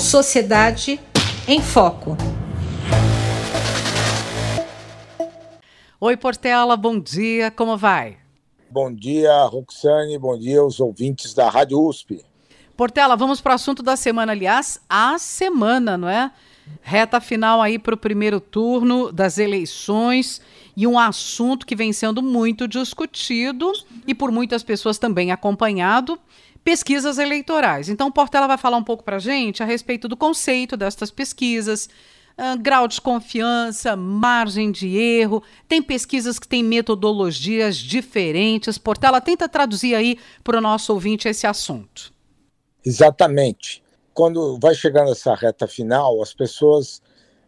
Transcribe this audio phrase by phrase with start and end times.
[0.00, 0.98] Sociedade
[1.46, 2.16] em Foco.
[6.00, 8.16] Oi, Portela, bom dia, como vai?
[8.70, 12.24] Bom dia, Roxane, bom dia aos ouvintes da Rádio USP.
[12.74, 16.32] Portela, vamos para o assunto da semana, aliás, a semana, não é?
[16.80, 20.40] Reta final aí para o primeiro turno das eleições
[20.74, 23.70] e um assunto que vem sendo muito discutido
[24.06, 26.18] e por muitas pessoas também acompanhado,
[26.64, 27.88] pesquisas eleitorais.
[27.88, 31.88] Então, Portela vai falar um pouco para a gente a respeito do conceito destas pesquisas,
[32.38, 35.42] uh, grau de confiança, margem de erro.
[35.68, 38.78] Tem pesquisas que têm metodologias diferentes.
[38.78, 42.12] Portela, tenta traduzir aí para o nosso ouvinte esse assunto.
[42.84, 43.82] Exatamente.
[44.12, 47.00] Quando vai chegando essa reta final, as pessoas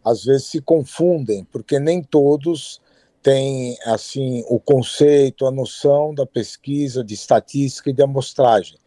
[0.03, 2.81] às vezes se confundem, porque nem todos
[3.21, 8.77] têm assim o conceito, a noção da pesquisa, de estatística e de amostragem.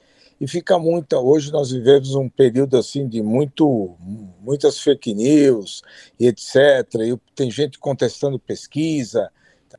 [0.41, 1.17] E fica muito.
[1.17, 3.97] Hoje nós vivemos um período assim de muito,
[4.41, 5.83] muitas fake news
[6.21, 6.57] e etc.
[7.01, 9.31] E tem gente contestando pesquisa.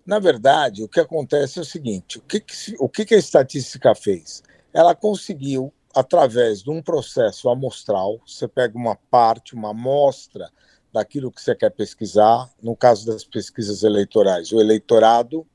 [0.06, 3.94] Na verdade, o que acontece é o seguinte: o que, que, o que a estatística
[3.94, 4.42] fez?
[4.74, 10.52] Ela conseguiu através de um processo amostral, você pega uma parte, uma amostra
[10.94, 15.46] daquilo que você quer pesquisar, no caso das pesquisas eleitorais, o eleitorado,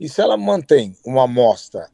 [0.00, 1.88] e se ela mantém uma amostra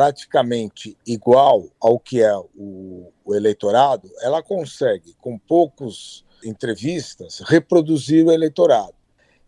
[0.00, 8.32] praticamente igual ao que é o, o eleitorado, ela consegue, com poucos entrevistas, reproduzir o
[8.32, 8.94] eleitorado.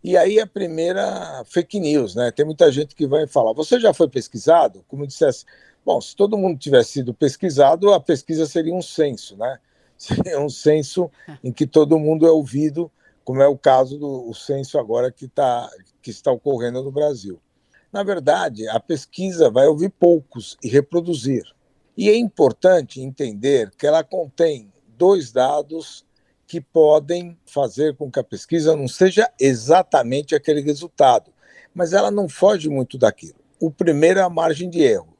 [0.03, 2.29] E aí a primeira fake news, né?
[2.29, 4.85] Tem muita gente que vai falar: você já foi pesquisado?
[4.87, 5.43] Como dissesse,
[5.83, 9.57] Bom, se todo mundo tivesse sido pesquisado, a pesquisa seria um censo, né?
[9.97, 11.09] Seria um censo
[11.43, 12.91] em que todo mundo é ouvido,
[13.23, 15.67] como é o caso do censo agora que, tá,
[16.01, 17.39] que está ocorrendo no Brasil.
[17.93, 21.43] Na verdade, a pesquisa vai ouvir poucos e reproduzir.
[21.95, 26.03] E é importante entender que ela contém dois dados
[26.47, 31.31] que podem fazer com que a pesquisa não seja exatamente aquele resultado,
[31.73, 33.39] mas ela não foge muito daquilo.
[33.61, 35.13] O primeiro é a margem de erro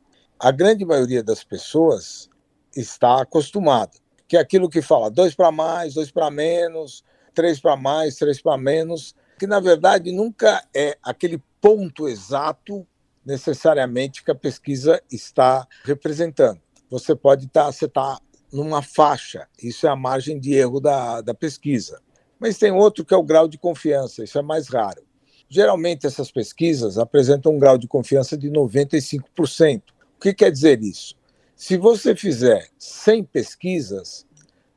[0.43, 2.29] a grande maioria das pessoas
[2.75, 3.93] está acostumada,
[4.27, 7.01] que é aquilo que fala dois para mais, dois para menos,
[7.33, 12.87] três para mais, três para menos, que na verdade nunca é aquele ponto exato
[13.25, 16.61] necessariamente que a pesquisa está representando.
[16.89, 18.21] Você pode estar, tá, você está
[18.53, 21.99] numa faixa, isso é a margem de erro da, da pesquisa.
[22.39, 25.03] Mas tem outro que é o grau de confiança, isso é mais raro.
[25.49, 29.81] Geralmente essas pesquisas apresentam um grau de confiança de 95%
[30.21, 31.17] que quer dizer isso?
[31.53, 34.25] Se você fizer 100 pesquisas,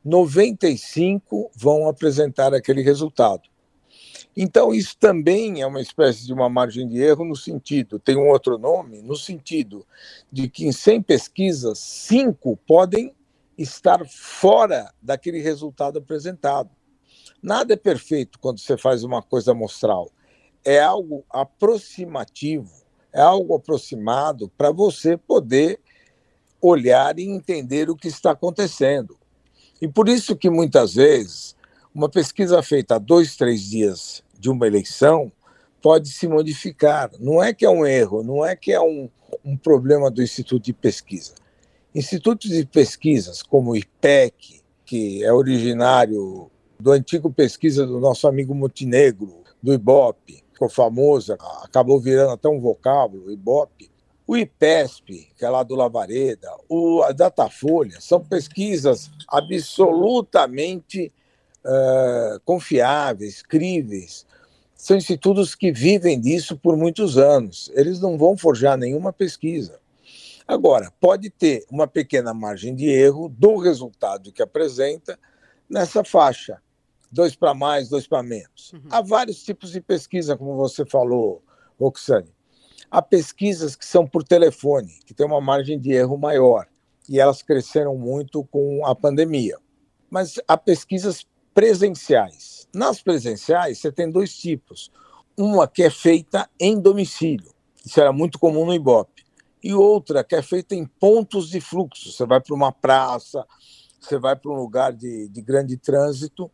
[0.05, 3.49] 95 vão apresentar aquele resultado.
[4.37, 8.29] Então, isso também é uma espécie de uma margem de erro no sentido, tem um
[8.29, 9.87] outro nome, no sentido
[10.31, 13.15] de que em 100 pesquisas, 5 podem
[13.57, 16.71] estar fora daquele resultado apresentado.
[17.43, 20.11] Nada é perfeito quando você faz uma coisa amostral.
[20.63, 22.87] É algo aproximativo
[23.17, 25.81] é algo aproximado para você poder
[26.61, 29.17] olhar e entender o que está acontecendo.
[29.81, 31.57] E por isso que muitas vezes
[31.95, 35.31] uma pesquisa feita há dois, três dias de uma eleição
[35.83, 37.11] pode se modificar.
[37.21, 39.09] Não é que é um erro, não é que é um,
[39.45, 41.35] um problema do Instituto de Pesquisa.
[41.95, 48.55] Institutos de pesquisas como o IPEC, que é originário do antigo pesquisa do nosso amigo
[48.55, 53.91] Montenegro, do IBOP, ficou famosa, acabou virando até um vocábulo, o Ibope.
[54.27, 61.13] O IPESP, que é lá do Lavareda, o, a Datafolha, são pesquisas absolutamente
[61.67, 64.27] uh, confiáveis, críveis.
[64.75, 67.71] São institutos que vivem disso por muitos anos.
[67.75, 69.81] Eles não vão forjar nenhuma pesquisa.
[70.47, 75.19] Agora, pode ter uma pequena margem de erro do resultado que apresenta
[75.69, 76.63] nessa faixa
[77.11, 78.73] dois para mais, dois para menos.
[78.73, 78.83] Uhum.
[78.91, 81.43] Há vários tipos de pesquisa, como você falou,
[81.81, 82.33] Roxane.
[82.91, 86.67] Há pesquisas que são por telefone, que têm uma margem de erro maior,
[87.09, 89.59] e elas cresceram muito com a pandemia.
[90.09, 92.69] Mas há pesquisas presenciais.
[92.75, 94.93] Nas presenciais, você tem dois tipos.
[95.35, 97.51] Uma que é feita em domicílio,
[97.83, 99.25] isso era muito comum no Ibope,
[99.65, 102.13] e outra que é feita em pontos de fluxo.
[102.13, 103.47] Você vai para uma praça,
[103.99, 106.51] você vai para um lugar de, de grande trânsito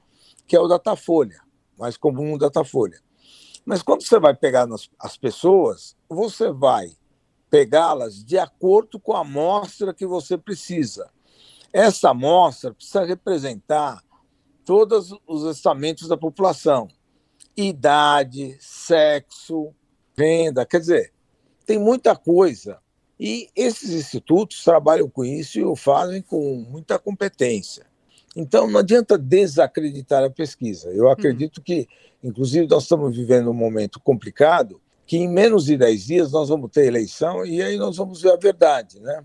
[0.47, 1.41] que é o Datafolha,
[1.77, 3.01] mais comum o Datafolha.
[3.65, 6.93] Mas quando você vai pegar nas, as pessoas, você vai
[7.51, 11.11] pegá-las de acordo com a amostra que você precisa.
[11.73, 14.01] Essa amostra precisa representar
[14.65, 16.89] todos os estamentos da população:
[17.57, 19.75] idade, sexo,
[20.17, 21.13] renda, quer dizer,
[21.67, 22.79] tem muita coisa.
[23.19, 27.87] E esses institutos trabalham com isso e o fazem com muita competência.
[28.35, 30.91] Então, não adianta desacreditar a pesquisa.
[30.91, 31.65] Eu acredito uhum.
[31.65, 31.89] que,
[32.25, 36.71] inclusive, nós estamos vivendo um momento complicado, que em menos de 10 dias nós vamos
[36.71, 39.25] ter eleição e aí nós vamos ver a verdade, né?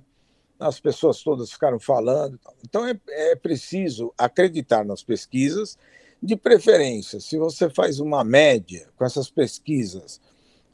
[0.59, 2.39] As pessoas todas ficaram falando.
[2.63, 5.77] Então, é, é preciso acreditar nas pesquisas,
[6.21, 10.19] de preferência, se você faz uma média com essas pesquisas,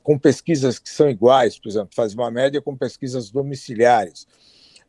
[0.02, 4.26] com pesquisas que são iguais, por exemplo, faz uma média com pesquisas domiciliares,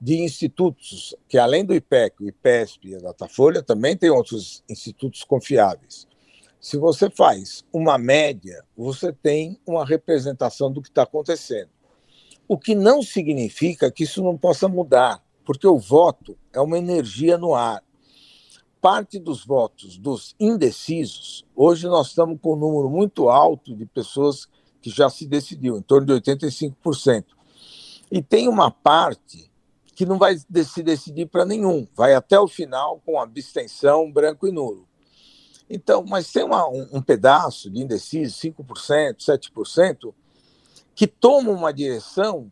[0.01, 5.25] de institutos que, além do IPEC, o IPESP e a Datafolha, também tem outros institutos
[5.25, 6.07] confiáveis.
[6.61, 11.71] Se você faz uma média, você tem uma representação do que está acontecendo.
[12.47, 17.39] O que não significa que isso não possa mudar, porque o voto é uma energia
[17.39, 17.83] no ar.
[18.81, 24.47] Parte dos votos dos indecisos, hoje nós estamos com um número muito alto de pessoas
[24.83, 27.25] que já se decidiu, em torno de 85%.
[28.13, 29.51] E tem uma parte
[29.95, 34.53] que não vai se decidir para nenhum, vai até o final com abstenção branco e
[34.53, 34.87] nulo.
[35.71, 40.15] Então, mas tem uma, um, um, pedaço de indeciso, 5%, 7%,
[40.95, 42.51] que toma uma direção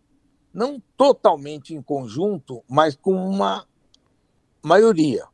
[0.53, 3.67] não totalmente em conjunto, mas com uma
[4.63, 5.27] maioria.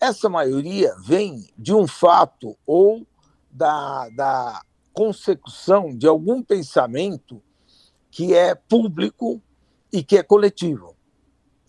[0.00, 3.06] Essa maioria vem de um fato ou
[3.50, 4.62] da, da
[4.92, 7.42] consecução de algum pensamento
[8.10, 9.40] que é público
[9.92, 10.94] e que é coletivo.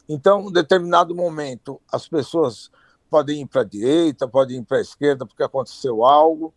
[0.08, 2.70] Então, em determinado momento, as pessoas
[3.10, 6.54] podem ir para a direita, podem ir para a esquerda porque aconteceu algo.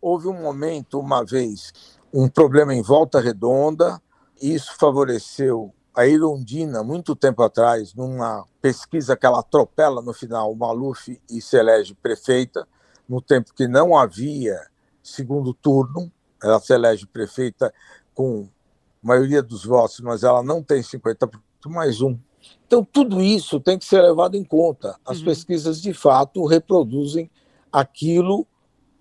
[0.00, 1.72] Houve um momento, uma vez,
[2.12, 4.00] um problema em Volta Redonda,
[4.40, 10.56] isso favoreceu a Irondina, muito tempo atrás, numa pesquisa que ela atropela no final o
[10.56, 12.68] Maluf e se elege prefeita,
[13.08, 14.58] no tempo que não havia
[15.02, 16.10] segundo turno,
[16.42, 17.72] ela se elege prefeita
[18.14, 18.48] com
[19.02, 22.18] maioria dos votos, mas ela não tem 50% mais um
[22.66, 24.98] então, tudo isso tem que ser levado em conta.
[25.04, 25.26] As uhum.
[25.26, 27.30] pesquisas, de fato, reproduzem
[27.72, 28.46] aquilo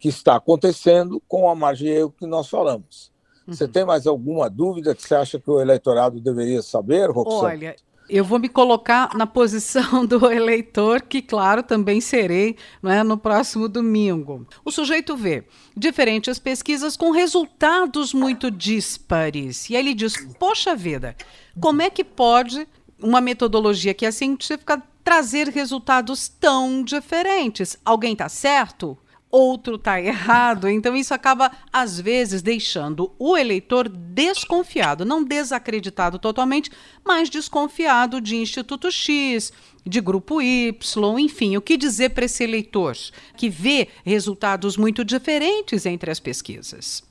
[0.05, 3.11] que está acontecendo com a margem de erro que nós falamos.
[3.47, 3.55] Uhum.
[3.55, 7.65] Você tem mais alguma dúvida que você acha que o eleitorado deveria saber, Roxane?
[7.65, 7.75] Olha,
[8.07, 13.67] eu vou me colocar na posição do eleitor, que, claro, também serei é, no próximo
[13.67, 14.45] domingo.
[14.63, 15.43] O sujeito vê
[15.75, 19.71] diferentes pesquisas com resultados muito díspares.
[19.71, 21.15] E aí ele diz: Poxa vida,
[21.59, 22.67] como é que pode
[23.01, 27.77] uma metodologia que é científica trazer resultados tão diferentes.
[27.85, 28.97] Alguém está certo?
[29.37, 30.69] Outro está errado.
[30.69, 36.71] Então, isso acaba, às vezes, deixando o eleitor desconfiado, não desacreditado totalmente,
[37.03, 39.51] mas desconfiado de Instituto X,
[39.85, 41.57] de Grupo Y, enfim.
[41.57, 42.95] O que dizer para esse eleitor
[43.35, 47.03] que vê resultados muito diferentes entre as pesquisas?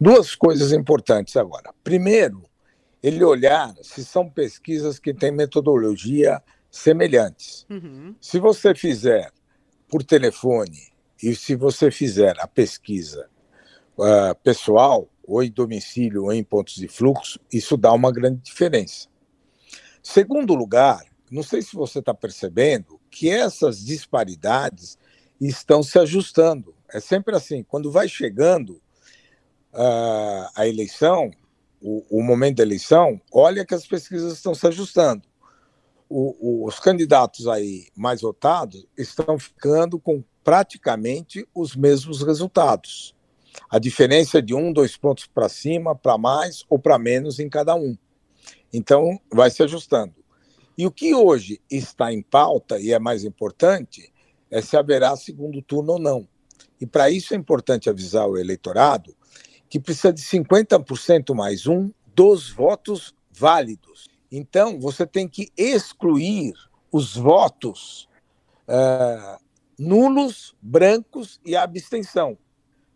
[0.00, 1.72] Duas coisas importantes agora.
[1.84, 2.42] Primeiro,
[3.00, 7.64] ele olhar se são pesquisas que têm metodologia semelhantes.
[7.70, 8.16] Uhum.
[8.20, 9.30] Se você fizer
[9.88, 10.91] por telefone
[11.22, 13.28] e se você fizer a pesquisa
[13.96, 19.08] uh, pessoal, ou em domicílio, ou em pontos de fluxo, isso dá uma grande diferença.
[20.02, 24.98] Segundo lugar, não sei se você está percebendo que essas disparidades
[25.40, 26.74] estão se ajustando.
[26.92, 28.82] É sempre assim, quando vai chegando
[29.72, 31.30] uh, a eleição,
[31.80, 35.22] o, o, momento da eleição, olha que as pesquisas estão se ajustando.
[36.08, 43.14] O, o, os candidatos aí mais votados estão ficando com praticamente os mesmos resultados.
[43.70, 47.48] A diferença é de um, dois pontos para cima, para mais ou para menos em
[47.48, 47.96] cada um.
[48.72, 50.14] Então, vai se ajustando.
[50.76, 54.12] E o que hoje está em pauta, e é mais importante,
[54.50, 56.26] é se haverá segundo turno ou não.
[56.80, 59.14] E para isso é importante avisar o eleitorado
[59.68, 64.06] que precisa de 50% mais um dos votos válidos.
[64.30, 66.52] Então, você tem que excluir
[66.90, 68.06] os votos
[68.68, 69.41] uh,
[69.82, 72.38] nulos, brancos e abstenção.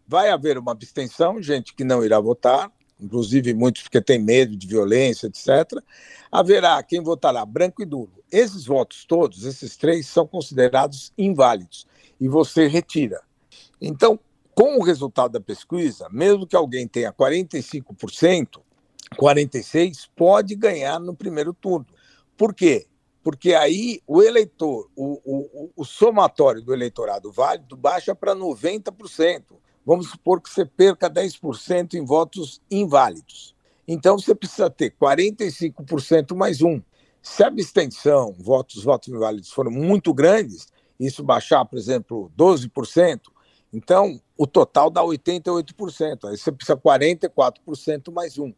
[0.06, 4.66] Vai haver uma abstenção, gente que não irá votar, inclusive muitos porque tem medo de
[4.66, 5.82] violência, etc.
[6.30, 8.22] Haverá quem votará branco e nulo.
[8.30, 11.86] Esses votos todos, esses três, são considerados inválidos
[12.20, 13.20] e você retira.
[13.80, 14.18] Então,
[14.54, 18.60] com o resultado da pesquisa, mesmo que alguém tenha 45%,
[19.20, 21.86] 46% pode ganhar no primeiro turno.
[22.36, 22.86] Por quê?
[23.26, 29.42] Porque aí o eleitor, o, o, o somatório do eleitorado válido baixa para 90%.
[29.84, 33.52] Vamos supor que você perca 10% em votos inválidos.
[33.88, 36.80] Então você precisa ter 45% mais um.
[37.20, 43.22] Se a abstenção, votos, votos inválidos foram muito grandes, isso baixar, por exemplo, 12%,
[43.72, 46.30] então, o total dá 88%.
[46.30, 48.54] Aí você precisa 44% mais um.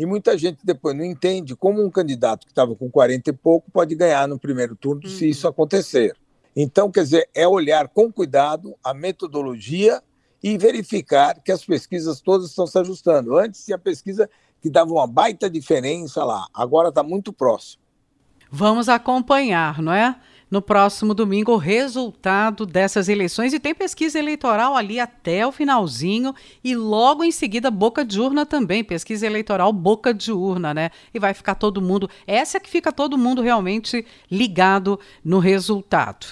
[0.00, 3.70] E muita gente depois não entende como um candidato que estava com 40 e pouco
[3.70, 5.10] pode ganhar no primeiro turno uhum.
[5.10, 6.16] se isso acontecer.
[6.56, 10.02] Então, quer dizer, é olhar com cuidado a metodologia
[10.42, 13.36] e verificar que as pesquisas todas estão se ajustando.
[13.36, 14.26] Antes tinha pesquisa
[14.62, 17.82] que dava uma baita diferença lá, agora está muito próximo.
[18.50, 20.18] Vamos acompanhar, não é?
[20.50, 23.52] No próximo domingo, o resultado dessas eleições.
[23.52, 26.34] E tem pesquisa eleitoral ali até o finalzinho.
[26.64, 28.82] E logo em seguida, boca de urna também.
[28.82, 30.90] Pesquisa eleitoral, boca de urna, né?
[31.14, 32.10] E vai ficar todo mundo.
[32.26, 36.26] Essa é que fica todo mundo realmente ligado no resultado.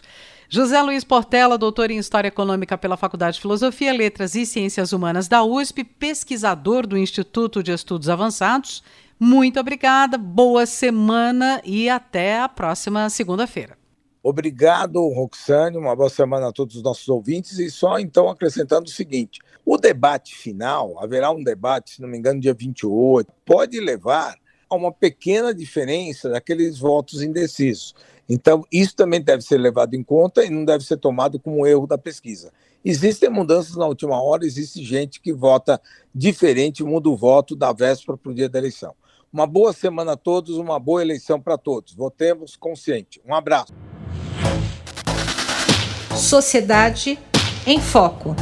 [0.51, 5.29] José Luiz Portela, doutor em História Econômica pela Faculdade de Filosofia, Letras e Ciências Humanas
[5.29, 8.83] da USP, pesquisador do Instituto de Estudos Avançados.
[9.21, 13.77] Muito obrigada, boa semana e até a próxima segunda-feira.
[14.23, 17.59] Obrigado, Roxane, uma boa semana a todos os nossos ouvintes.
[17.59, 22.19] E só então acrescentando o seguinte: o debate final, haverá um debate, se não me
[22.19, 24.37] engano, dia 28, pode levar
[24.69, 27.95] a uma pequena diferença daqueles votos indecisos.
[28.29, 31.87] Então, isso também deve ser levado em conta e não deve ser tomado como erro
[31.87, 32.53] da pesquisa.
[32.85, 35.81] Existem mudanças na última hora, existe gente que vota
[36.15, 38.95] diferente, muda o voto da véspera para o dia da eleição.
[39.33, 41.95] Uma boa semana a todos, uma boa eleição para todos.
[41.95, 43.21] Votemos consciente.
[43.27, 43.75] Um abraço.
[46.19, 47.17] Sociedade
[47.65, 48.35] em Foco.